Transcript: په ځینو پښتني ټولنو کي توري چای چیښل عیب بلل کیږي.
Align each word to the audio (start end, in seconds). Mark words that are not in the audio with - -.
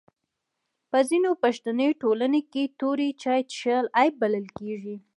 په 0.89 0.99
ځینو 1.09 1.29
پښتني 1.43 1.89
ټولنو 2.01 2.39
کي 2.51 2.63
توري 2.79 3.09
چای 3.21 3.41
چیښل 3.51 3.85
عیب 3.97 4.13
بلل 4.21 4.45
کیږي. 4.57 4.95